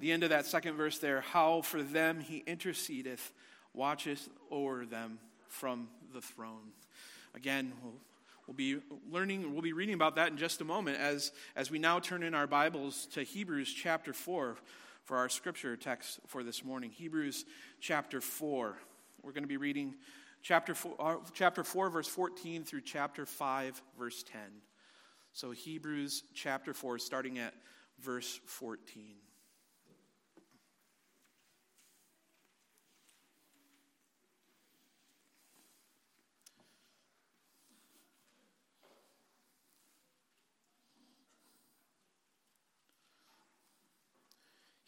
[0.00, 3.32] The end of that second verse there, how for them he intercedeth,
[3.72, 5.18] watcheth over them
[5.48, 6.72] from the throne.
[7.34, 7.94] Again, we'll,
[8.46, 8.78] we'll be
[9.10, 12.22] learning, we'll be reading about that in just a moment as, as we now turn
[12.22, 14.56] in our Bibles to Hebrews chapter 4
[15.04, 16.90] for our scripture text for this morning.
[16.90, 17.44] Hebrews
[17.80, 18.76] chapter 4.
[19.22, 19.94] We're going to be reading
[20.42, 24.40] chapter 4, uh, chapter 4, verse 14 through chapter 5, verse 10.
[25.32, 27.54] So, Hebrews chapter 4, starting at
[28.00, 29.16] verse 14.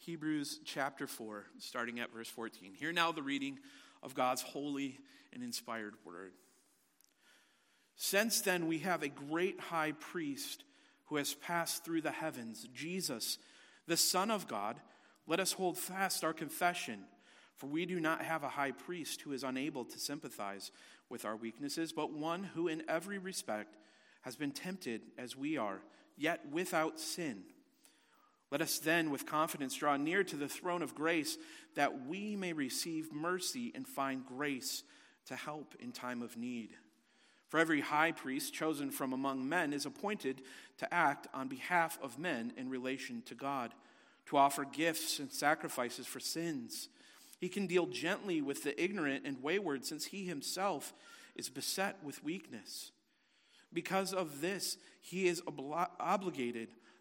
[0.07, 2.71] Hebrews chapter 4, starting at verse 14.
[2.75, 3.59] Hear now the reading
[4.01, 4.99] of God's holy
[5.33, 6.31] and inspired word.
[7.97, 10.63] Since then, we have a great high priest
[11.07, 13.37] who has passed through the heavens, Jesus,
[13.85, 14.79] the Son of God.
[15.27, 16.99] Let us hold fast our confession,
[17.57, 20.71] for we do not have a high priest who is unable to sympathize
[21.09, 23.75] with our weaknesses, but one who, in every respect,
[24.21, 25.81] has been tempted as we are,
[26.15, 27.43] yet without sin.
[28.51, 31.37] Let us then, with confidence, draw near to the throne of grace
[31.75, 34.83] that we may receive mercy and find grace
[35.25, 36.69] to help in time of need.
[37.49, 40.41] For every high priest chosen from among men is appointed
[40.77, 43.73] to act on behalf of men in relation to God,
[44.27, 46.89] to offer gifts and sacrifices for sins.
[47.39, 50.93] He can deal gently with the ignorant and wayward, since he himself
[51.35, 52.91] is beset with weakness.
[53.71, 56.69] Because of this, he is obli- obligated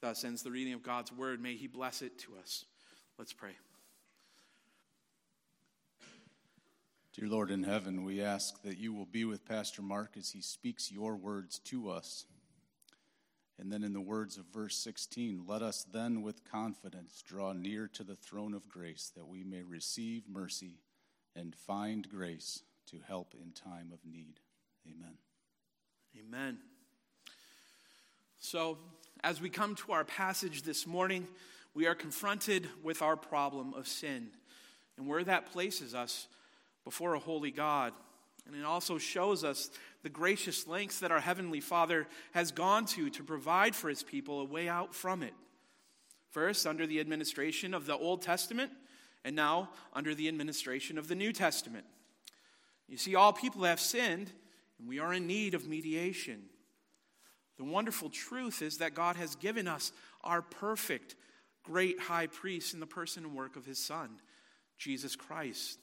[0.00, 1.40] Thus ends the reading of God's word.
[1.40, 2.64] May He bless it to us.
[3.18, 3.56] Let's pray.
[7.18, 10.42] Dear Lord in heaven, we ask that you will be with Pastor Mark as he
[10.42, 12.26] speaks your words to us.
[13.58, 17.88] And then in the words of verse 16, let us then with confidence draw near
[17.94, 20.80] to the throne of grace that we may receive mercy
[21.34, 24.40] and find grace to help in time of need.
[24.86, 25.16] Amen.
[26.18, 26.58] Amen.
[28.38, 28.76] So,
[29.22, 31.26] as we come to our passage this morning,
[31.74, 34.28] we are confronted with our problem of sin
[34.96, 36.26] and where that places us
[36.84, 37.92] before a holy God.
[38.46, 39.70] And it also shows us
[40.02, 44.40] the gracious lengths that our Heavenly Father has gone to to provide for His people
[44.40, 45.34] a way out from it.
[46.30, 48.70] First, under the administration of the Old Testament,
[49.24, 51.84] and now under the administration of the New Testament.
[52.88, 54.30] You see, all people have sinned,
[54.78, 56.44] and we are in need of mediation.
[57.58, 61.14] The wonderful truth is that God has given us our perfect,
[61.62, 64.10] great high priest in the person and work of his Son,
[64.78, 65.78] Jesus Christ.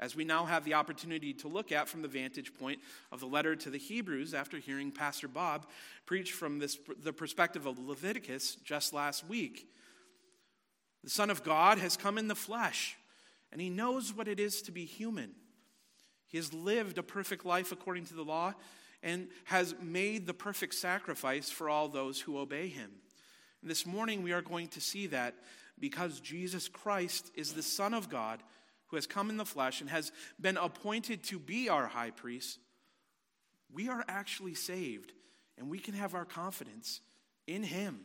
[0.00, 2.78] As we now have the opportunity to look at from the vantage point
[3.10, 5.66] of the letter to the Hebrews after hearing Pastor Bob
[6.06, 9.66] preach from this, the perspective of Leviticus just last week.
[11.02, 12.96] The Son of God has come in the flesh,
[13.50, 15.32] and he knows what it is to be human.
[16.28, 18.54] He has lived a perfect life according to the law
[19.02, 22.90] and has made the perfect sacrifice for all those who obey him.
[23.62, 25.34] And this morning we are going to see that
[25.78, 28.42] because Jesus Christ is the Son of God
[28.88, 32.58] who has come in the flesh and has been appointed to be our high priest,
[33.72, 35.12] we are actually saved
[35.58, 37.00] and we can have our confidence
[37.46, 38.00] in him.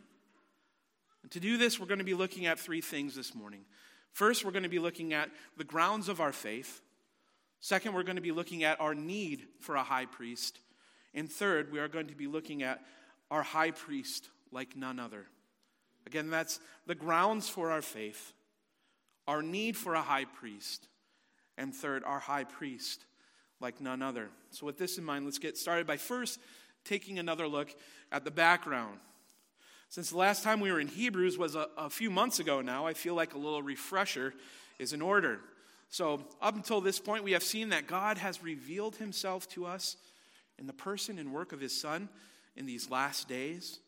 [1.22, 3.62] And to do this, we're going to be looking at three things this morning.
[4.12, 6.82] First, we're going to be looking at the grounds of our faith.
[7.62, 10.60] Second, we're going to be looking at our need for a high priest.
[11.14, 12.82] And third, we are going to be looking at
[13.30, 15.26] our high priest like none other.
[16.06, 18.34] Again, that's the grounds for our faith,
[19.28, 20.88] our need for a high priest,
[21.58, 23.06] and third, our high priest
[23.60, 24.30] like none other.
[24.52, 26.40] So, with this in mind, let's get started by first
[26.84, 27.74] taking another look
[28.12, 29.00] at the background.
[29.90, 32.86] Since the last time we were in Hebrews was a, a few months ago now,
[32.86, 34.34] I feel like a little refresher
[34.80, 35.40] is in order.
[35.90, 39.96] So, up until this point, we have seen that God has revealed himself to us
[40.60, 42.10] in the person and work of his Son
[42.56, 43.80] in these last days.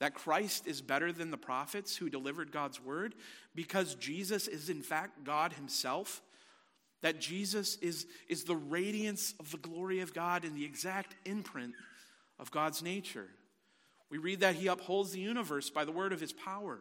[0.00, 3.14] That Christ is better than the prophets who delivered God's word
[3.54, 6.20] because Jesus is, in fact, God himself.
[7.02, 11.74] That Jesus is, is the radiance of the glory of God and the exact imprint
[12.38, 13.28] of God's nature.
[14.10, 16.78] We read that he upholds the universe by the word of his power,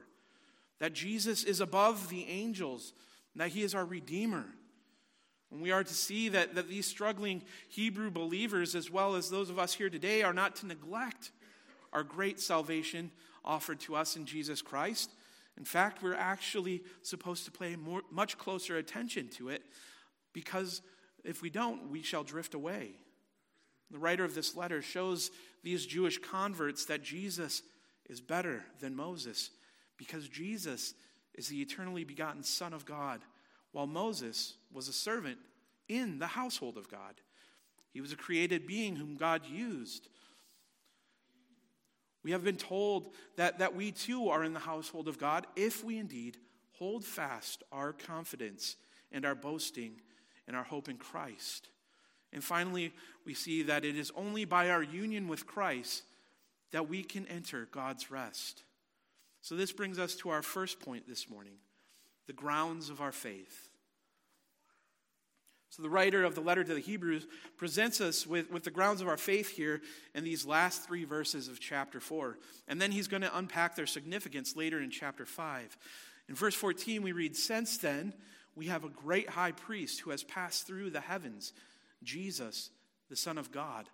[0.80, 2.94] that Jesus is above the angels,
[3.36, 4.46] that he is our Redeemer.
[5.54, 9.52] And we are to see that, that these struggling Hebrew believers, as well as those
[9.52, 11.32] of us here today, are not to neglect
[11.94, 13.12] our great salvation
[13.46, 15.12] offered to us in Jesus Christ.
[15.56, 19.62] In fact, we're actually supposed to pay more, much closer attention to it
[20.34, 20.82] because
[21.24, 22.94] if we don't, we shall drift away.
[23.92, 25.30] The writer of this letter shows
[25.64, 27.62] these Jewish converts that Jesus
[28.10, 29.52] is better than Moses
[29.98, 30.96] because Jesus
[31.36, 33.22] is the eternally begotten Son of God,
[33.74, 35.38] while Moses was a servant
[35.90, 37.16] in the household of God.
[37.92, 40.08] He was a created being whom God used.
[42.24, 45.84] We have been told that, that we too are in the household of God if
[45.84, 46.38] we indeed
[46.72, 48.78] hold fast our confidence
[49.12, 50.00] and our boasting
[50.48, 51.68] and our hope in Christ.
[52.32, 52.94] And finally,
[53.26, 56.04] we see that it is only by our union with Christ
[56.72, 58.64] that we can enter God's rest.
[59.42, 61.58] So, this brings us to our first point this morning
[62.28, 63.70] the grounds of our faith.
[65.70, 67.26] So, the writer of the letter to the Hebrews
[67.58, 69.82] presents us with, with the grounds of our faith here
[70.14, 72.38] in these last three verses of chapter 4.
[72.68, 75.76] And then he's going to unpack their significance later in chapter 5.
[76.30, 78.14] In verse 14, we read, Since then,
[78.56, 81.54] we have a great high priest who has passed through the heavens
[82.04, 82.70] Jesus,
[83.10, 83.90] the Son of God.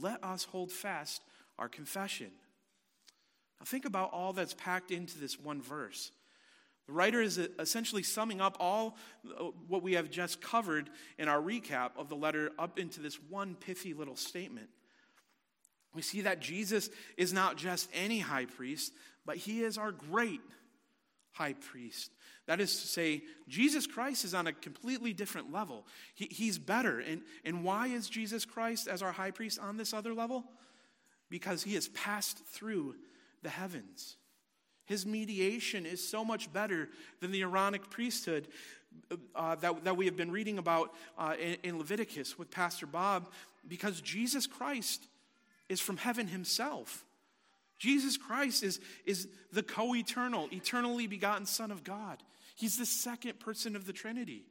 [0.00, 1.22] Let us hold fast
[1.58, 2.30] our confession.
[3.58, 6.12] Now, think about all that's packed into this one verse.
[6.86, 8.96] The writer is essentially summing up all
[9.26, 10.88] uh, what we have just covered
[11.18, 14.68] in our recap of the letter up into this one pithy little statement.
[15.94, 18.92] We see that Jesus is not just any high priest,
[19.24, 20.42] but he is our great
[21.32, 22.12] high priest.
[22.46, 25.86] That is to say, Jesus Christ is on a completely different level.
[26.14, 27.00] He, he's better.
[27.00, 30.44] And, and why is Jesus Christ as our high priest on this other level?
[31.28, 32.94] Because he has passed through
[33.42, 34.16] the heavens.
[34.86, 36.88] His mediation is so much better
[37.20, 38.48] than the Aaronic priesthood
[39.34, 43.28] uh, that, that we have been reading about uh, in, in Leviticus with Pastor Bob,
[43.68, 45.06] because Jesus Christ
[45.68, 47.04] is from heaven himself.
[47.78, 52.22] Jesus Christ is, is the co eternal, eternally begotten Son of God.
[52.54, 54.44] He's the second person of the Trinity.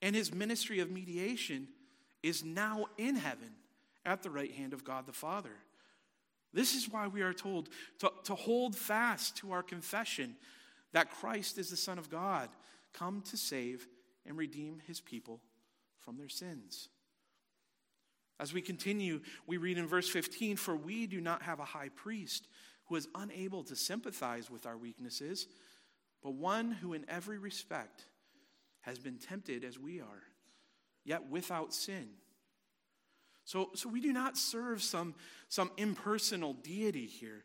[0.00, 1.68] And his ministry of mediation
[2.22, 3.50] is now in heaven
[4.06, 5.52] at the right hand of God the Father.
[6.52, 7.68] This is why we are told
[8.00, 10.36] to, to hold fast to our confession
[10.92, 12.48] that Christ is the Son of God,
[12.92, 13.86] come to save
[14.26, 15.40] and redeem his people
[16.00, 16.88] from their sins.
[18.38, 21.90] As we continue, we read in verse 15 For we do not have a high
[21.90, 22.48] priest
[22.86, 25.46] who is unable to sympathize with our weaknesses,
[26.22, 28.04] but one who in every respect
[28.80, 30.22] has been tempted as we are,
[31.04, 32.08] yet without sin.
[33.44, 35.14] So, so we do not serve some,
[35.48, 37.44] some impersonal deity here,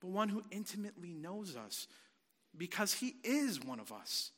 [0.00, 1.86] but one who intimately knows us
[2.56, 4.30] because he is one of us.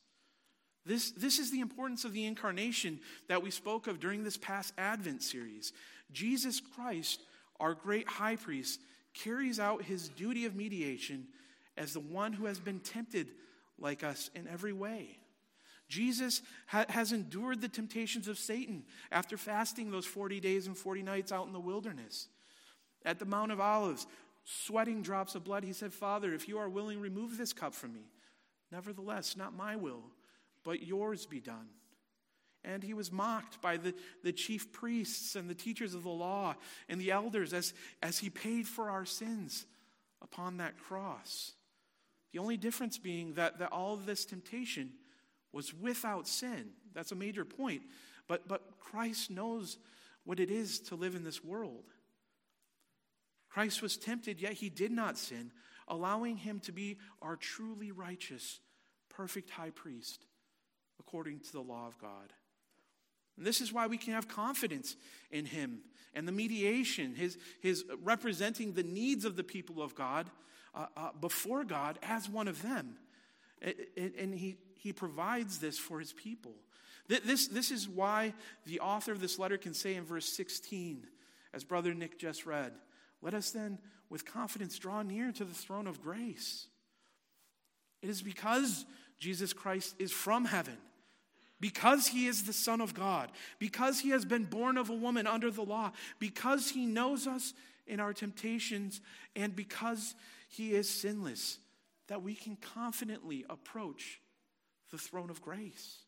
[0.84, 4.72] This, this is the importance of the incarnation that we spoke of during this past
[4.78, 5.72] Advent series.
[6.12, 7.20] Jesus Christ,
[7.60, 8.80] our great high priest,
[9.12, 11.26] carries out his duty of mediation
[11.76, 13.28] as the one who has been tempted
[13.78, 15.18] like us in every way.
[15.88, 21.02] Jesus ha- has endured the temptations of Satan after fasting those 40 days and 40
[21.02, 22.28] nights out in the wilderness.
[23.04, 24.06] At the Mount of Olives,
[24.44, 27.94] sweating drops of blood, he said, Father, if you are willing, remove this cup from
[27.94, 28.10] me.
[28.70, 30.02] Nevertheless, not my will,
[30.62, 31.68] but yours be done.
[32.64, 36.54] And he was mocked by the, the chief priests and the teachers of the law
[36.88, 39.64] and the elders as, as he paid for our sins
[40.20, 41.52] upon that cross.
[42.32, 44.90] The only difference being that, that all of this temptation
[45.52, 46.70] was without sin.
[46.94, 47.82] That's a major point.
[48.26, 49.78] But, but Christ knows
[50.24, 51.84] what it is to live in this world.
[53.48, 55.52] Christ was tempted, yet he did not sin,
[55.88, 58.60] allowing him to be our truly righteous,
[59.08, 60.24] perfect high priest
[61.00, 62.32] according to the law of God.
[63.36, 64.96] And this is why we can have confidence
[65.30, 65.80] in him
[66.14, 70.28] and the mediation, his, his representing the needs of the people of God
[70.74, 72.96] uh, uh, before God as one of them.
[73.62, 76.54] And, he, he provides this for his people.
[77.08, 78.34] This, this is why
[78.66, 81.06] the author of this letter can say in verse 16,
[81.54, 82.72] as Brother Nick just read,
[83.22, 83.78] let us then
[84.10, 86.66] with confidence draw near to the throne of grace
[88.02, 88.84] It is because
[89.18, 90.76] Jesus Christ is from heaven,
[91.60, 95.26] because he is the Son of God, because he has been born of a woman
[95.26, 97.54] under the law, because he knows us
[97.86, 99.00] in our temptations,
[99.34, 100.14] and because
[100.48, 101.58] he is sinless,
[102.08, 104.20] that we can confidently approach
[104.90, 105.98] the throne of grace.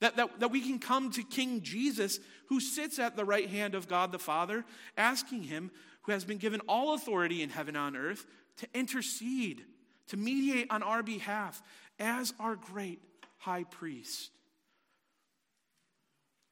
[0.00, 3.74] That, that, that we can come to King Jesus, who sits at the right hand
[3.74, 4.64] of God the Father,
[4.96, 5.72] asking him,
[6.02, 8.24] who has been given all authority in heaven and on earth,
[8.58, 9.64] to intercede,
[10.08, 11.62] to mediate on our behalf
[11.98, 13.00] as our great
[13.38, 14.30] high priest.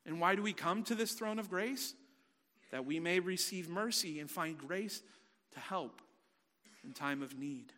[0.05, 1.95] And why do we come to this throne of grace?
[2.73, 5.03] That we may receive mercy and find grace
[5.53, 6.03] to help
[6.85, 7.73] in time of need.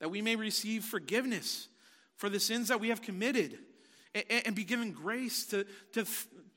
[0.00, 1.68] That we may receive forgiveness
[2.16, 3.58] for the sins that we have committed
[4.14, 6.06] and, be given grace to, to,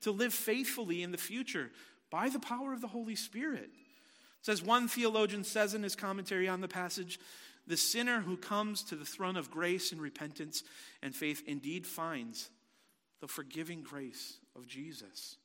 [0.02, 1.72] to live faithfully in the future
[2.10, 3.70] by the power of the Holy Spirit.
[3.72, 7.20] It says one theologian says in his commentary on the passage,
[7.68, 10.64] the sinner who comes to the throne of grace in repentance
[11.04, 12.50] and faith indeed finds
[13.22, 15.38] the forgiving grace of Jesus.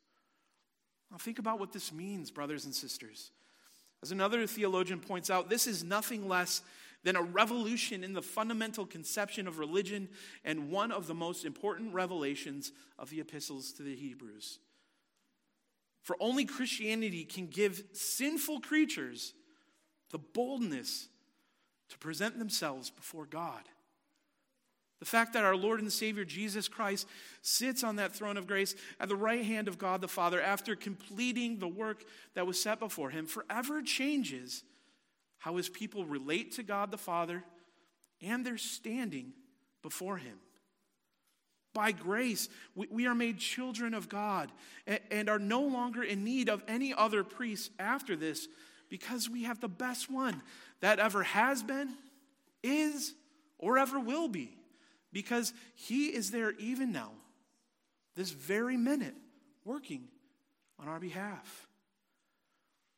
[1.11, 3.31] Now, think about what this means, brothers and sisters.
[4.03, 6.63] As another theologian points out, this is nothing less
[7.05, 10.09] than a revolution in the fundamental conception of religion
[10.45, 14.59] and one of the most important revelations of the epistles to the Hebrews.
[16.03, 19.35] For only Christianity can give sinful creatures
[20.11, 21.09] the boldness
[21.91, 23.63] to present themselves before God.
[25.01, 27.07] The fact that our Lord and Savior Jesus Christ
[27.43, 30.75] sits on that throne of grace at the right hand of God the Father after
[30.77, 34.63] completing the work that was set before him forever changes
[35.45, 37.45] how his people relate to God the Father
[38.23, 39.35] and their standing
[39.83, 40.39] before him.
[41.75, 44.51] By grace, we, are made children of God
[45.11, 48.49] and are no longer in need of any other priest after this
[48.89, 50.41] because we have the best one
[50.81, 51.93] that ever has been,
[52.63, 53.13] is,
[53.59, 54.57] or ever will be.
[55.13, 57.11] Because he is there even now,
[58.17, 59.15] this very minute,
[59.63, 60.05] working
[60.79, 61.69] on our behalf.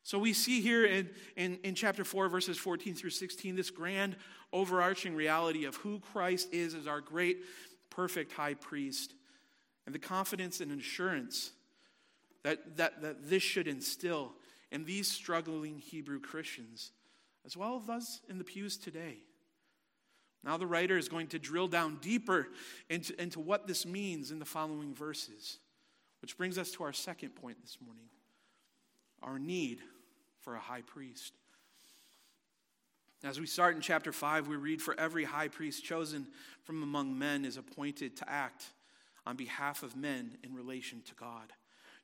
[0.07, 4.15] So we see here in, in, in, chapter 4, verses 14 through 16, this grand
[4.53, 7.39] overarching reality of who Christ is as our great,
[7.89, 9.15] perfect high priest,
[9.85, 11.51] and the confidence and assurance
[12.45, 14.31] that, that, that this should instill
[14.71, 16.93] in these struggling Hebrew Christians,
[17.45, 19.17] as well as us in the pews today.
[20.41, 22.47] Now, the writer is going to drill down deeper
[22.89, 25.59] into, into what this means in the following verses,
[26.21, 28.05] which brings us to our second point this morning
[29.23, 29.79] our need
[30.47, 31.33] for a high priest.
[33.21, 36.25] As we start in chapter 5, we read, For every high priest chosen
[36.63, 38.67] from among men is appointed to act
[39.25, 41.51] on behalf of men in relation to God,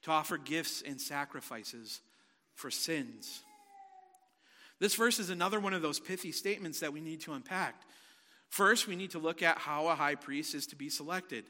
[0.02, 2.02] to offer gifts and sacrifices
[2.54, 3.44] for sins.
[4.78, 7.76] This verse is another one of those pithy statements that we need to unpack.
[8.50, 11.46] First, we need to look at how a high priest is to be selected.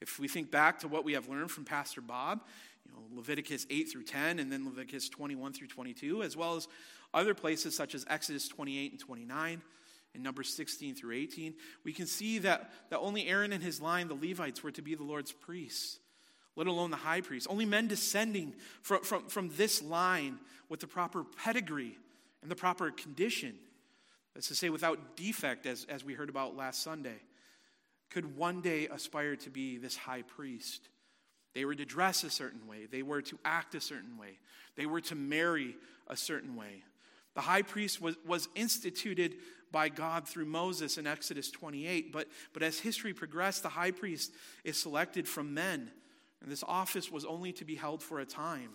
[0.00, 2.42] If we think back to what we have learned from Pastor Bob,
[2.86, 6.68] you know, Leviticus 8 through 10, and then Leviticus 21 through 22, as well as
[7.12, 9.62] other places such as Exodus 28 and 29
[10.14, 14.08] and Numbers 16 through 18, we can see that, that only Aaron and his line,
[14.08, 15.98] the Levites, were to be the Lord's priests,
[16.56, 17.46] let alone the high priest.
[17.48, 21.96] Only men descending from, from, from this line with the proper pedigree
[22.42, 23.54] and the proper condition,
[24.34, 27.20] that's to say, without defect, as, as we heard about last Sunday,
[28.10, 30.88] could one day aspire to be this high priest.
[31.54, 34.38] They were to dress a certain way, they were to act a certain way,
[34.76, 35.76] they were to marry
[36.06, 36.84] a certain way.
[37.34, 39.36] The high priest was, was instituted
[39.70, 44.32] by God through Moses in Exodus 28, but, but as history progressed, the high priest
[44.64, 45.90] is selected from men,
[46.42, 48.70] and this office was only to be held for a time.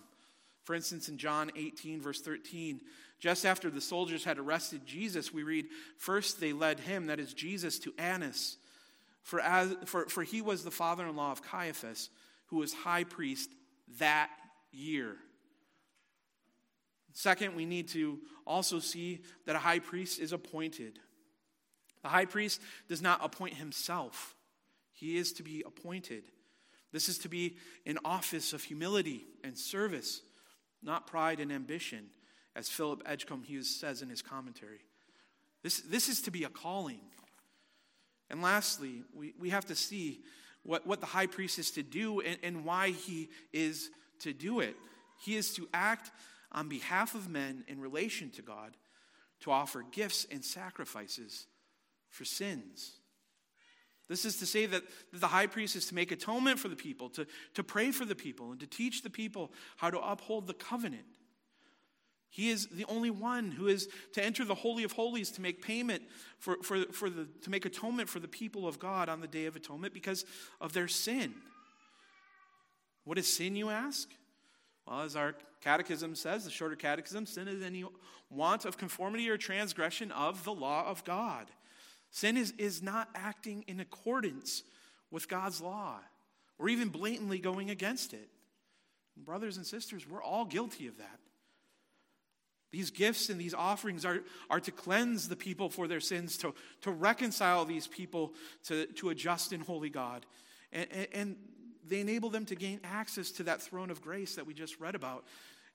[0.64, 2.80] For instance, in John 18, verse 13,
[3.18, 5.66] just after the soldiers had arrested Jesus, we read,
[5.98, 8.56] First they led him, that is Jesus, to Annas,
[9.22, 12.10] for, as, for, for he was the father in law of Caiaphas
[12.46, 13.50] who was high priest
[13.98, 14.30] that
[14.72, 15.16] year.
[17.12, 20.98] Second, we need to also see that a high priest is appointed.
[22.02, 24.36] The high priest does not appoint himself,
[24.92, 26.24] he is to be appointed.
[26.92, 30.22] This is to be an office of humility and service,
[30.82, 32.06] not pride and ambition,
[32.54, 34.80] as Philip Edgcumbe Hughes says in his commentary.
[35.62, 37.00] This, this is to be a calling.
[38.30, 40.20] And lastly, we, we have to see
[40.66, 44.60] what, what the high priest is to do and, and why he is to do
[44.60, 44.76] it.
[45.22, 46.10] He is to act
[46.52, 48.76] on behalf of men in relation to God,
[49.40, 51.46] to offer gifts and sacrifices
[52.10, 52.98] for sins.
[54.08, 57.10] This is to say that the high priest is to make atonement for the people,
[57.10, 60.54] to, to pray for the people, and to teach the people how to uphold the
[60.54, 61.15] covenant.
[62.36, 65.62] He is the only one who is to enter the Holy of Holies to make
[65.62, 66.02] payment
[66.38, 69.46] for, for, for the, to make atonement for the people of God on the Day
[69.46, 70.26] of Atonement because
[70.60, 71.32] of their sin.
[73.04, 74.10] What is sin, you ask?
[74.86, 77.86] Well, as our catechism says, the shorter catechism, sin is any
[78.28, 81.46] want of conformity or transgression of the law of God.
[82.10, 84.62] Sin is, is not acting in accordance
[85.10, 86.00] with God's law
[86.58, 88.28] or even blatantly going against it.
[89.16, 91.18] Brothers and sisters, we're all guilty of that.
[92.76, 96.54] These gifts and these offerings are, are to cleanse the people for their sins, to,
[96.82, 98.34] to reconcile these people
[98.66, 100.26] to, to a just and holy God.
[100.74, 101.36] And, and
[101.88, 104.94] they enable them to gain access to that throne of grace that we just read
[104.94, 105.24] about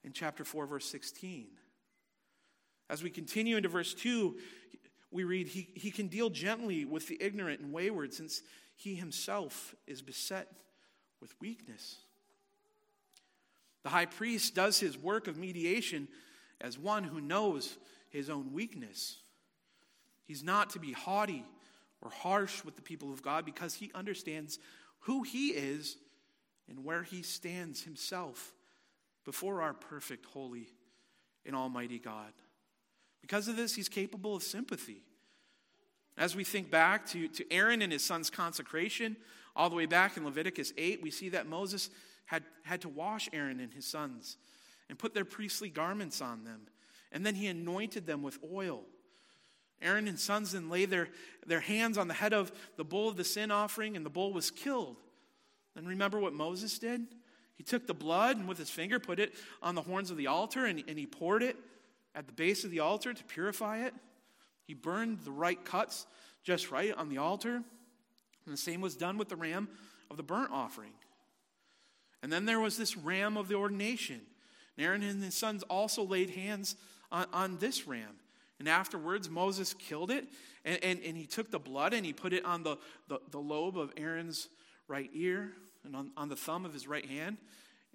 [0.03, 1.47] in chapter 4, verse 16.
[2.87, 4.37] As we continue into verse 2,
[5.09, 8.43] we read, He, he can deal gently with the ignorant and wayward, since
[8.75, 10.51] He Himself is beset
[11.19, 11.95] with weakness.
[13.81, 16.07] The high priest does his work of mediation
[16.61, 17.77] as one who knows
[18.09, 19.17] his own weakness.
[20.25, 21.43] He's not to be haughty
[22.01, 24.59] or harsh with the people of God because he understands
[25.01, 25.97] who he is
[26.69, 28.53] and where he stands himself
[29.25, 30.67] before our perfect, holy,
[31.45, 32.31] and almighty God.
[33.21, 35.03] Because of this, he's capable of sympathy.
[36.17, 39.15] As we think back to, to Aaron and his son's consecration,
[39.55, 41.89] all the way back in Leviticus 8, we see that Moses
[42.25, 44.37] had, had to wash Aaron and his sons
[44.91, 46.67] and put their priestly garments on them.
[47.13, 48.83] And then he anointed them with oil.
[49.81, 51.07] Aaron and sons then lay their,
[51.47, 54.33] their hands on the head of the bull of the sin offering, and the bull
[54.33, 54.97] was killed.
[55.77, 57.07] And remember what Moses did?
[57.55, 59.33] He took the blood and with his finger put it
[59.63, 61.55] on the horns of the altar, and, and he poured it
[62.13, 63.93] at the base of the altar to purify it.
[64.67, 66.05] He burned the right cuts
[66.43, 67.55] just right on the altar.
[68.45, 69.69] And the same was done with the ram
[70.09, 70.91] of the burnt offering.
[72.21, 74.19] And then there was this ram of the ordination.
[74.77, 76.75] Aaron and his sons also laid hands
[77.11, 78.15] on, on this ram.
[78.59, 80.25] And afterwards, Moses killed it,
[80.63, 83.39] and, and, and, he took the blood and he put it on the, the, the
[83.39, 84.49] lobe of Aaron's
[84.87, 87.37] right ear, and on, on the thumb of his right hand,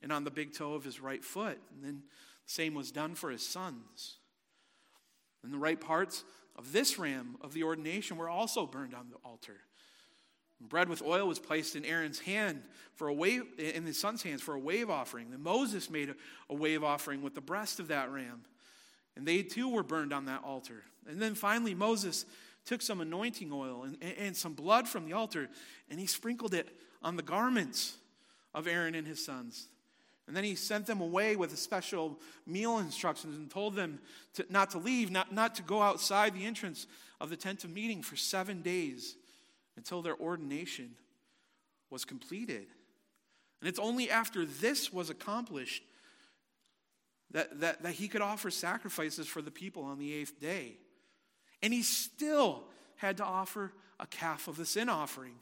[0.02, 1.58] and on the big toe of his right foot.
[1.72, 2.02] And then
[2.44, 4.16] the same was done for his sons.
[5.44, 6.24] And the right parts
[6.56, 9.58] of this ram of the ordination were also burned on the altar.
[10.60, 12.62] Bread with oil was placed in Aaron's hand
[12.94, 15.30] for a wave, in his son's hands for a wave offering.
[15.30, 16.14] Then Moses made
[16.48, 18.42] a, wave offering with the breast of that ram.
[19.16, 20.82] And they too were burned on that altar.
[21.08, 22.24] And then finally, Moses
[22.64, 25.48] took some anointing oil and, and some blood from the altar
[25.88, 26.68] and he sprinkled it
[27.02, 27.96] on the garments
[28.54, 29.68] of Aaron and his sons.
[30.26, 34.00] And then he sent them away with a special meal instructions and told them
[34.34, 36.88] to, not to leave, not, not to go outside the entrance
[37.20, 39.14] of the tent of meeting for seven days
[39.76, 40.90] until their ordination
[41.90, 42.66] was completed.
[43.60, 45.82] And it's only after this was accomplished
[47.30, 50.76] that, that, that he could offer sacrifices for the people on the eighth day.
[51.62, 52.64] And he still
[52.96, 55.34] had to offer a calf of the sin offering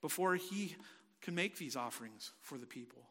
[0.00, 0.76] before he
[1.20, 3.02] could make these offerings for the people.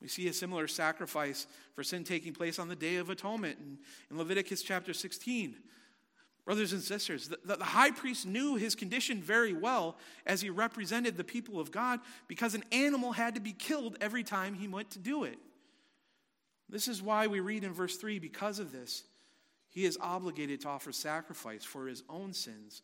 [0.00, 3.78] We see a similar sacrifice for sin taking place on the Day of Atonement in,
[4.10, 5.56] in Leviticus chapter 16.
[6.48, 11.18] Brothers and sisters, the, the, high priest knew his condition very well as he represented
[11.18, 14.88] the people of God because an animal had to be killed every time he went
[14.92, 15.38] to do it.
[16.66, 19.04] This is why we read in verse 3 because of this,
[19.68, 22.80] he is obligated to offer sacrifice for his own sins,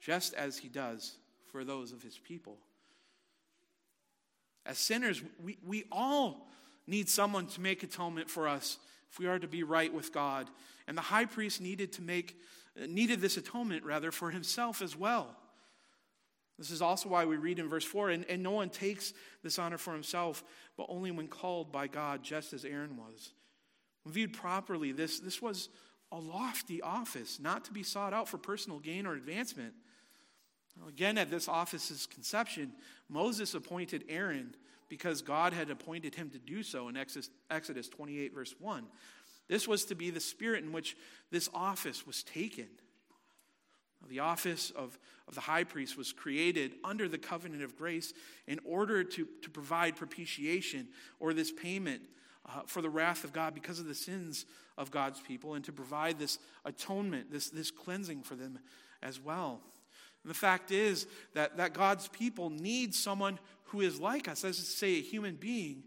[0.00, 1.18] just as he does
[1.52, 2.56] for those of his people.
[4.64, 6.48] As sinners, we, we all
[6.86, 8.78] need someone to make atonement for us
[9.12, 10.48] if we are to be right with God.
[10.88, 12.38] And the high priest needed to make
[12.76, 15.36] needed this atonement, rather, for himself as well.
[16.58, 19.58] This is also why we read in verse 4 and, and no one takes this
[19.58, 20.44] honor for himself,
[20.76, 23.32] but only when called by God, just as Aaron was.
[24.04, 25.68] When viewed properly, this, this was
[26.12, 29.74] a lofty office, not to be sought out for personal gain or advancement.
[30.88, 32.72] Again, at this office's conception,
[33.08, 34.54] Moses appointed Aaron
[34.88, 38.84] because God had appointed him to do so in Exodus 28, verse 1.
[39.48, 40.96] This was to be the spirit in which
[41.30, 42.68] this office was taken.
[44.08, 48.12] The office of, of the high priest was created under the covenant of grace
[48.46, 50.88] in order to, to provide propitiation
[51.20, 52.02] or this payment
[52.46, 54.44] uh, for the wrath of God because of the sins
[54.76, 58.58] of God's people and to provide this atonement, this, this cleansing for them
[59.02, 59.60] as well.
[60.22, 64.56] And the fact is that, that God's people need someone who is like us, as
[64.56, 65.84] to say, a human being,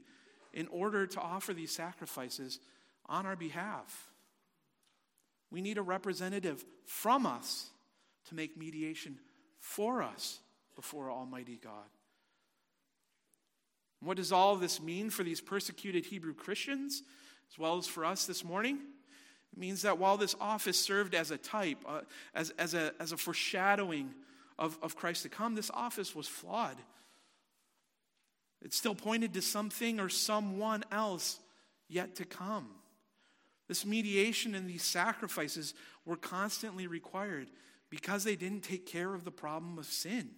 [0.53, 2.59] in order to offer these sacrifices
[3.07, 4.11] on our behalf.
[5.51, 7.69] We need a representative from us
[8.29, 9.17] to make mediation
[9.59, 10.39] for us
[10.75, 11.89] before Almighty God.
[14.01, 17.01] What does all this mean for these persecuted Hebrew Christians?
[17.51, 18.79] as well as for us this morning.
[19.53, 22.01] It means that while this office served as a type, uh,
[22.33, 24.13] as, as, a, as a foreshadowing
[24.59, 26.77] of, of Christ to come, this office was flawed.
[28.61, 31.39] It still pointed to something or someone else
[31.87, 32.67] yet to come.
[33.67, 35.73] This mediation and these sacrifices
[36.05, 37.49] were constantly required
[37.89, 40.29] because they didn't take care of the problem of sin.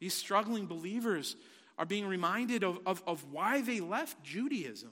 [0.00, 1.36] These struggling believers
[1.78, 4.90] are being reminded of, of, of why they left Judaism,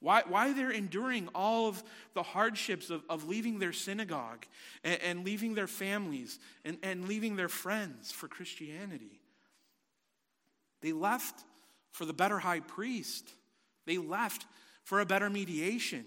[0.00, 1.82] why, why they're enduring all of
[2.14, 4.46] the hardships of, of leaving their synagogue
[4.84, 9.20] and, and leaving their families and, and leaving their friends for Christianity.
[10.80, 11.44] They left
[11.90, 13.28] for the better high priest,
[13.86, 14.46] they left
[14.84, 16.04] for a better mediation,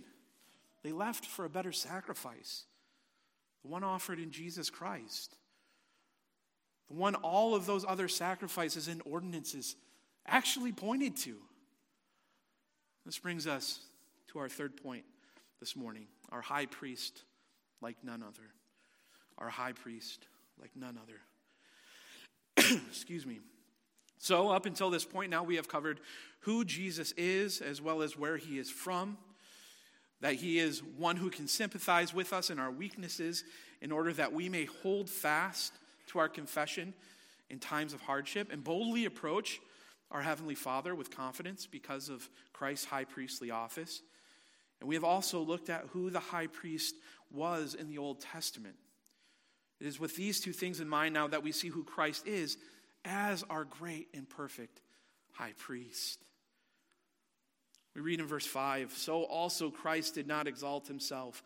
[0.84, 2.65] they left for a better sacrifice,
[3.63, 5.36] the one offered in Jesus Christ.
[6.89, 9.76] The one all of those other sacrifices and ordinances
[10.28, 11.38] actually pointed to.
[13.06, 13.80] This brings us
[14.28, 15.06] to our third point
[15.60, 17.24] this morning our high priest
[17.82, 18.54] like none other.
[19.38, 20.28] Our high priest
[20.60, 22.80] like none other.
[22.89, 23.39] Excuse me.
[24.17, 26.00] So, up until this point, now we have covered
[26.41, 29.17] who Jesus is as well as where he is from,
[30.21, 33.43] that he is one who can sympathize with us in our weaknesses
[33.81, 35.73] in order that we may hold fast
[36.07, 36.93] to our confession
[37.49, 39.60] in times of hardship and boldly approach
[40.12, 44.01] our Heavenly Father with confidence because of Christ's high priestly office.
[44.79, 46.95] And we have also looked at who the high priest
[47.31, 48.75] was in the Old Testament.
[49.79, 52.57] It is with these two things in mind now that we see who Christ is
[53.03, 54.81] as our great and perfect
[55.31, 56.19] high priest.
[57.95, 61.43] We read in verse 5 So also Christ did not exalt himself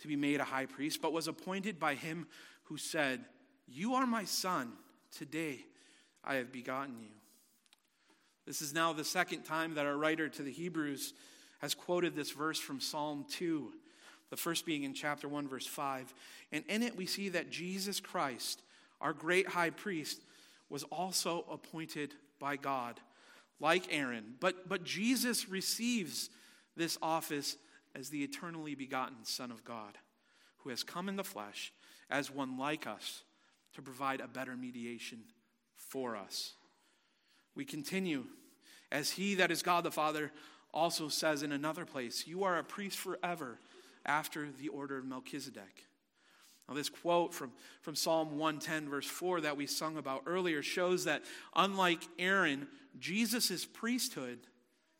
[0.00, 2.26] to be made a high priest, but was appointed by him
[2.64, 3.24] who said,
[3.68, 4.72] You are my son,
[5.16, 5.64] today
[6.24, 7.10] I have begotten you.
[8.46, 11.14] This is now the second time that our writer to the Hebrews
[11.60, 13.72] has quoted this verse from Psalm 2,
[14.28, 16.12] the first being in chapter 1, verse 5.
[16.52, 18.62] And in it we see that Jesus Christ,
[19.00, 20.20] our great high priest,
[20.68, 23.00] was also appointed by God,
[23.64, 24.34] like Aaron.
[24.40, 26.28] But, but Jesus receives
[26.76, 27.56] this office
[27.94, 29.96] as the eternally begotten Son of God,
[30.58, 31.72] who has come in the flesh
[32.10, 33.22] as one like us
[33.74, 35.20] to provide a better mediation
[35.76, 36.52] for us.
[37.56, 38.24] We continue,
[38.92, 40.30] as He that is God the Father
[40.74, 43.58] also says in another place, You are a priest forever
[44.04, 45.86] after the order of Melchizedek.
[46.68, 51.04] Now, this quote from, from Psalm 110, verse 4, that we sung about earlier, shows
[51.04, 51.22] that
[51.54, 54.38] unlike Aaron, Jesus' priesthood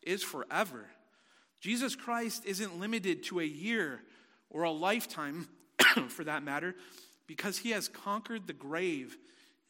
[0.03, 0.87] is forever.
[1.61, 4.03] Jesus Christ isn't limited to a year
[4.51, 5.49] or a lifetime,
[6.09, 6.75] for that matter,
[7.27, 9.17] because he has conquered the grave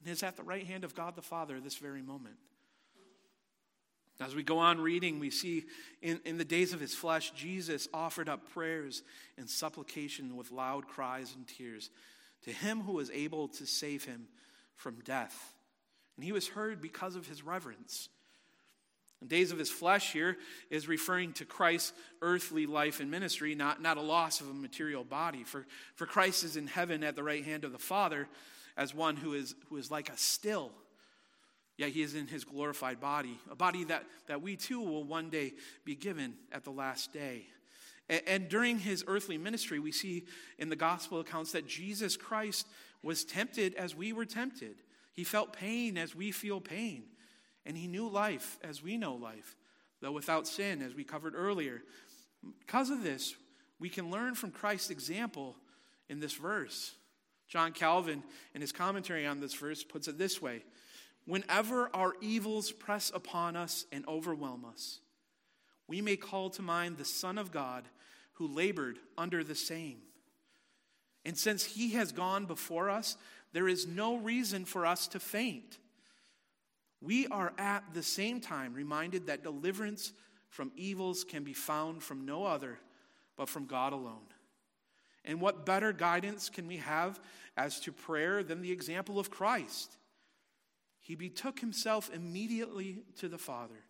[0.00, 2.35] and is at the right hand of God the Father this very moment.
[4.20, 5.64] As we go on reading, we see
[6.00, 9.03] in, in the days of his flesh, Jesus offered up prayers
[9.37, 11.90] and supplication with loud cries and tears
[12.44, 14.29] to him who was able to save him
[14.77, 15.55] from death.
[16.16, 18.09] And he was heard because of his reverence.
[19.20, 20.37] The days of his flesh here
[20.70, 25.03] is referring to Christ's earthly life and ministry, not, not a loss of a material
[25.03, 25.42] body.
[25.44, 28.29] For, for Christ is in heaven at the right hand of the Father
[28.77, 30.72] as one who is, who is like a still
[31.76, 35.28] Yet he is in his glorified body, a body that, that we too will one
[35.28, 37.46] day be given at the last day.
[38.08, 40.24] And, and during his earthly ministry, we see
[40.58, 42.66] in the gospel accounts that Jesus Christ
[43.02, 44.76] was tempted as we were tempted.
[45.12, 47.04] He felt pain as we feel pain.
[47.66, 49.56] And he knew life as we know life,
[50.00, 51.82] though without sin, as we covered earlier.
[52.60, 53.34] Because of this,
[53.80, 55.56] we can learn from Christ's example
[56.08, 56.94] in this verse.
[57.48, 58.22] John Calvin,
[58.54, 60.62] in his commentary on this verse, puts it this way
[61.26, 65.00] Whenever our evils press upon us and overwhelm us,
[65.87, 67.84] we may call to mind the Son of God
[68.34, 69.98] who labored under the same.
[71.24, 73.16] And since he has gone before us,
[73.52, 75.78] there is no reason for us to faint.
[77.00, 80.12] We are at the same time reminded that deliverance
[80.48, 82.78] from evils can be found from no other
[83.37, 84.26] but from God alone.
[85.24, 87.18] And what better guidance can we have
[87.56, 89.96] as to prayer than the example of Christ?
[91.04, 93.84] He betook himself immediately to the Father.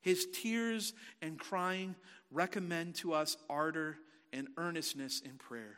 [0.00, 0.92] His tears
[1.22, 1.94] and crying
[2.32, 3.96] recommend to us ardor
[4.32, 5.76] and earnestness in prayer.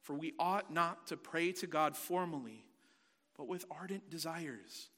[0.00, 2.64] For we ought not to pray to God formally,
[3.36, 4.88] but with ardent desires.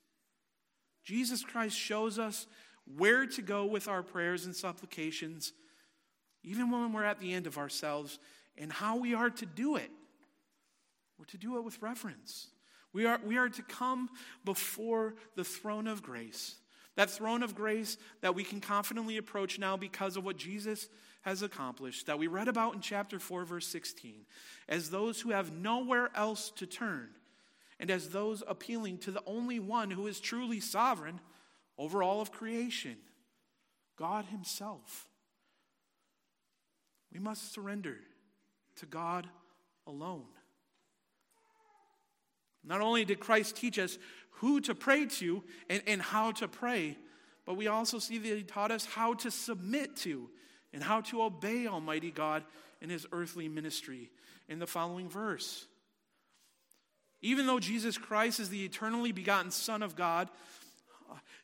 [1.04, 2.46] Jesus Christ shows us
[2.96, 5.52] where to go with our prayers and supplications,
[6.42, 8.18] even when we're at the end of ourselves,
[8.56, 9.90] and how we are to do it.
[11.18, 12.48] We're to do it with reverence.
[12.94, 14.08] We are, we are to come
[14.44, 16.54] before the throne of grace,
[16.94, 20.88] That throne of grace that we can confidently approach now because of what Jesus
[21.22, 24.24] has accomplished, that we read about in chapter 4, verse 16,
[24.68, 27.08] as those who have nowhere else to turn,
[27.80, 31.18] and as those appealing to the only one who is truly sovereign
[31.76, 32.96] over all of creation,
[33.96, 35.08] God Himself.
[37.12, 37.96] We must surrender
[38.76, 39.28] to God
[39.86, 40.26] alone.
[42.66, 43.98] Not only did Christ teach us
[44.30, 46.96] who to pray to and, and how to pray,
[47.44, 50.28] but we also see that He taught us how to submit to
[50.72, 52.42] and how to obey Almighty God
[52.80, 54.10] in His earthly ministry
[54.48, 55.66] in the following verse.
[57.22, 60.28] Even though Jesus Christ is the eternally begotten Son of God,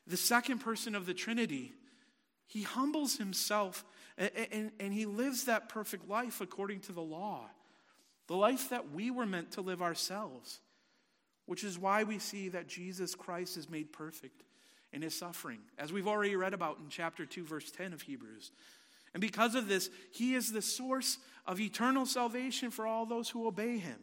[0.05, 1.73] the second person of the Trinity,
[2.45, 3.85] he humbles himself
[4.17, 7.49] and, and, and, he lives that perfect life according to the law,
[8.27, 10.59] the life that we were meant to live ourselves,
[11.51, 14.43] which is why we see that Jesus Christ is made perfect
[14.93, 18.53] in his suffering, as we've already read about in chapter 2, verse 10 of Hebrews.
[19.13, 23.47] And because of this, he is the source of eternal salvation for all those who
[23.47, 23.97] obey him.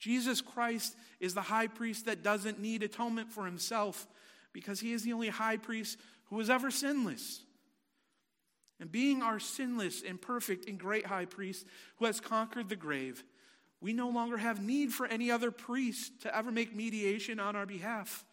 [0.00, 4.08] Jesus Christ is the high priest that doesn't need atonement for himself
[4.52, 7.44] because he is the only high priest who was ever sinless.
[8.80, 11.68] And being our sinless and perfect and great high priest
[11.98, 13.22] who has conquered the grave,
[13.80, 17.66] we no longer have need for any other priest to ever make mediation on our
[17.66, 18.24] behalf,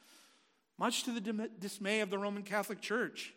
[0.78, 3.34] much to the dismay of the Roman Catholic Church.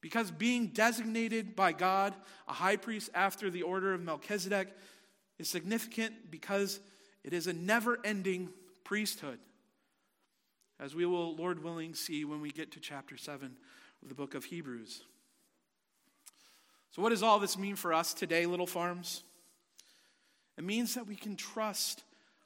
[0.00, 2.14] Because being designated by God
[2.46, 4.68] a high priest after the order of Melchizedek
[5.38, 6.80] is significant because
[7.24, 8.48] it is a never ending
[8.84, 9.38] priesthood,
[10.80, 13.56] as we will, Lord willing, see when we get to chapter 7
[14.02, 15.02] of the book of Hebrews.
[16.92, 19.24] So, what does all this mean for us today, Little Farms?
[20.58, 22.02] It means that we can trust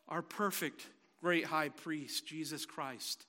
[0.07, 0.87] our perfect
[1.21, 3.25] great high priest, Jesus Christ.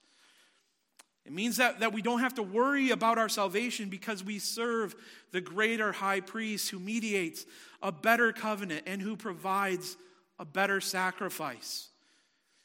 [1.26, 4.94] It means that, that we don't have to worry about our salvation because we serve
[5.32, 7.46] the greater high priest who mediates
[7.82, 9.96] a better covenant and who provides
[10.38, 11.88] a better sacrifice.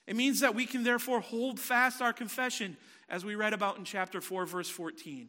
[0.08, 2.76] It means that we can therefore hold fast our confession,
[3.08, 5.28] as we read about in chapter 4, verse 14.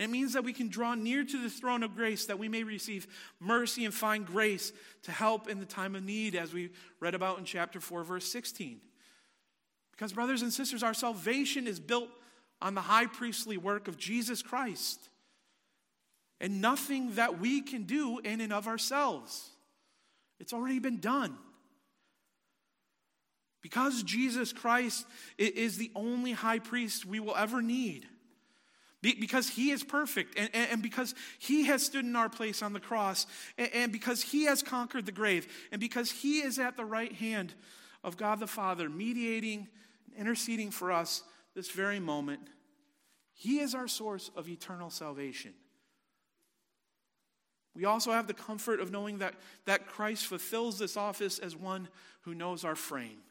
[0.00, 2.48] And it means that we can draw near to the throne of grace that we
[2.48, 3.06] may receive
[3.38, 7.38] mercy and find grace to help in the time of need, as we read about
[7.38, 8.80] in chapter 4, verse 16.
[9.90, 12.08] Because, brothers and sisters, our salvation is built
[12.62, 15.10] on the high priestly work of Jesus Christ
[16.40, 19.50] and nothing that we can do in and of ourselves.
[20.38, 21.36] It's already been done.
[23.60, 28.06] Because Jesus Christ is the only high priest we will ever need.
[29.02, 32.80] Because he is perfect, and, and, because he has stood in our place on the
[32.80, 37.12] cross, and, because he has conquered the grave, and because he is at the right
[37.14, 37.54] hand
[38.04, 39.68] of God the Father, mediating,
[40.12, 41.22] and interceding for us
[41.54, 42.40] this very moment,
[43.32, 45.54] he is our source of eternal salvation.
[47.74, 49.32] We also have the comfort of knowing that,
[49.64, 51.88] that Christ fulfills this office as one
[52.22, 53.22] who knows our frame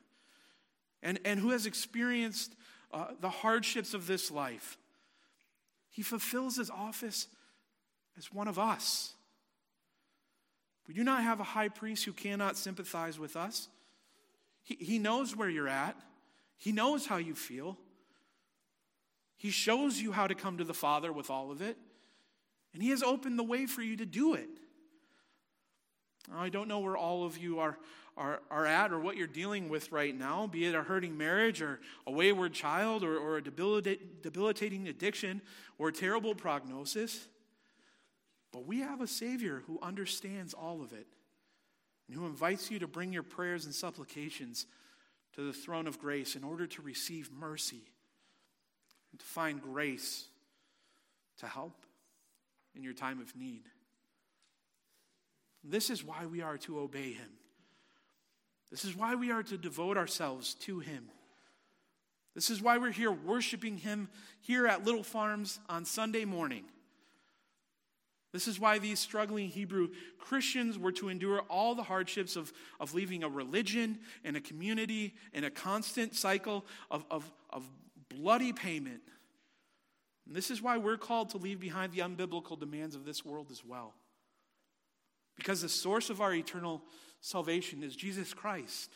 [1.03, 2.55] and, and who has experienced
[2.91, 4.78] uh, the hardships of this life.
[5.89, 7.27] He fulfills his office
[8.17, 9.13] as one of us.
[10.87, 13.67] We do not have a high priest who cannot sympathize with us.
[14.63, 15.95] He, he knows where you're at,
[16.57, 17.77] he knows how you feel.
[19.37, 21.77] He shows you how to come to the Father with all of it,
[22.73, 24.49] and he has opened the way for you to do it.
[26.35, 27.77] I don't know where all of you are,
[28.19, 31.61] are, are at or what you're dealing with right now, be it a hurting marriage
[31.61, 35.41] or a wayward child or, or a debilitating addiction
[35.77, 37.27] or a terrible prognosis.
[38.51, 41.07] But we have a Savior who understands all of it
[42.07, 44.65] and who invites you to bring your prayers and supplications
[45.33, 47.83] to the throne of grace in order to receive mercy
[49.11, 50.25] and to find grace
[51.37, 51.85] to help
[52.75, 53.63] in your time of need.
[55.63, 57.29] This is why we are to obey him.
[58.71, 61.09] This is why we are to devote ourselves to Him.
[62.35, 64.09] This is why we're here worshiping Him
[64.41, 66.65] here at Little Farms on Sunday morning.
[68.31, 72.93] This is why these struggling Hebrew Christians were to endure all the hardships of, of
[72.93, 77.63] leaving a religion and a community in a constant cycle of, of, of
[78.07, 79.01] bloody payment.
[80.27, 83.47] And this is why we're called to leave behind the unbiblical demands of this world
[83.49, 83.95] as well.
[85.35, 86.83] Because the source of our eternal
[87.21, 88.91] salvation is Jesus Christ.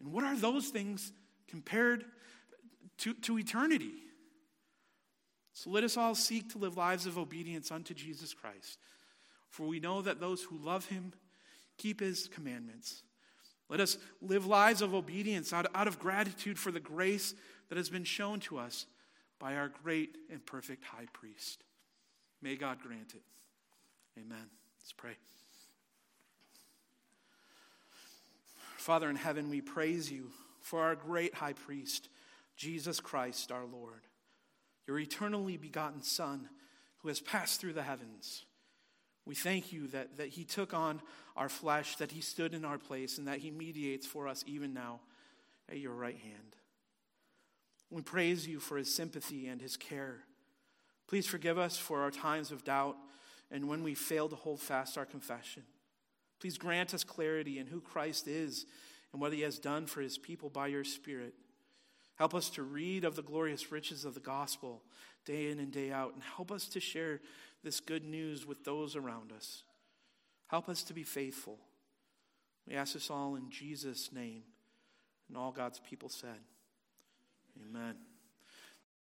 [0.00, 1.12] And what are those things
[1.48, 2.04] compared
[2.98, 3.92] to, to eternity?
[5.52, 8.78] So let us all seek to live lives of obedience unto Jesus Christ.
[9.48, 11.12] For we know that those who love him
[11.76, 13.02] keep his commandments.
[13.68, 17.34] Let us live lives of obedience out, out of gratitude for the grace
[17.68, 18.86] that has been shown to us
[19.38, 21.64] by our great and perfect high priest.
[22.42, 23.22] May God grant it.
[24.18, 24.46] Amen.
[24.78, 25.16] Let's pray.
[28.80, 30.30] Father in heaven, we praise you
[30.62, 32.08] for our great high priest,
[32.56, 34.06] Jesus Christ our Lord,
[34.88, 36.48] your eternally begotten Son
[36.98, 38.46] who has passed through the heavens.
[39.26, 41.02] We thank you that, that he took on
[41.36, 44.72] our flesh, that he stood in our place, and that he mediates for us even
[44.72, 45.00] now
[45.68, 46.56] at your right hand.
[47.90, 50.20] We praise you for his sympathy and his care.
[51.06, 52.96] Please forgive us for our times of doubt
[53.50, 55.64] and when we fail to hold fast our confession.
[56.40, 58.66] Please grant us clarity in who Christ is
[59.12, 61.34] and what he has done for his people by your Spirit.
[62.16, 64.82] Help us to read of the glorious riches of the gospel
[65.24, 67.20] day in and day out, and help us to share
[67.62, 69.64] this good news with those around us.
[70.46, 71.58] Help us to be faithful.
[72.66, 74.42] We ask this all in Jesus' name.
[75.28, 76.40] And all God's people said,
[77.68, 77.94] Amen.